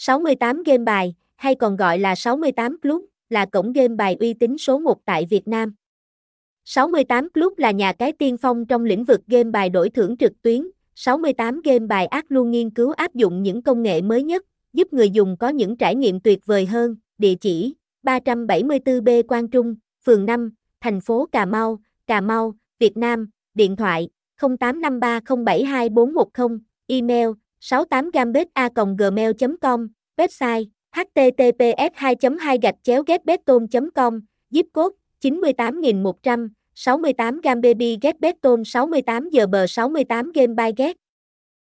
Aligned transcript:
68 0.00 0.62
Game 0.62 0.84
bài, 0.84 1.14
hay 1.36 1.54
còn 1.54 1.76
gọi 1.76 1.98
là 1.98 2.14
68 2.14 2.80
Club, 2.80 3.04
là 3.30 3.46
cổng 3.46 3.72
game 3.72 3.88
bài 3.88 4.16
uy 4.20 4.34
tín 4.34 4.58
số 4.58 4.78
1 4.78 5.04
tại 5.04 5.26
Việt 5.30 5.48
Nam. 5.48 5.74
68 6.64 7.30
Club 7.30 7.58
là 7.58 7.70
nhà 7.70 7.92
cái 7.92 8.12
tiên 8.12 8.36
phong 8.36 8.66
trong 8.66 8.84
lĩnh 8.84 9.04
vực 9.04 9.20
game 9.26 9.50
bài 9.50 9.70
đổi 9.70 9.90
thưởng 9.90 10.16
trực 10.16 10.42
tuyến. 10.42 10.68
68 10.94 11.60
Game 11.64 11.86
bài 11.86 12.06
ác 12.06 12.24
luôn 12.28 12.50
nghiên 12.50 12.70
cứu 12.70 12.90
áp 12.90 13.14
dụng 13.14 13.42
những 13.42 13.62
công 13.62 13.82
nghệ 13.82 14.02
mới 14.02 14.22
nhất, 14.22 14.44
giúp 14.72 14.92
người 14.92 15.10
dùng 15.10 15.36
có 15.36 15.48
những 15.48 15.76
trải 15.76 15.94
nghiệm 15.94 16.20
tuyệt 16.20 16.46
vời 16.46 16.66
hơn. 16.66 16.96
Địa 17.18 17.34
chỉ 17.34 17.74
374B 18.02 19.22
Quang 19.22 19.48
Trung, 19.48 19.74
phường 20.04 20.26
5, 20.26 20.52
thành 20.80 21.00
phố 21.00 21.26
Cà 21.32 21.46
Mau, 21.46 21.78
Cà 22.06 22.20
Mau, 22.20 22.54
Việt 22.78 22.96
Nam, 22.96 23.30
điện 23.54 23.76
thoại 23.76 24.08
0853072410, 24.40 26.58
email 26.86 27.28
68gambet.gmail.com, 27.60 29.88
website 30.16 30.64
https 30.92 32.16
2 32.20 32.38
2 32.38 32.58
gạch 32.62 32.74
chéo 32.84 33.02
com 33.94 34.20
zip 34.50 34.66
code 34.72 34.94
98100, 35.20 36.48
68 36.74 37.40
gam 37.42 37.60
baby 37.60 37.96
get 38.02 38.20
beton 38.20 38.64
68 38.64 39.28
giờ 39.32 39.46
bờ 39.46 39.66
68 39.66 40.26
game 40.34 40.54
by 40.54 40.72
get. 40.76 40.96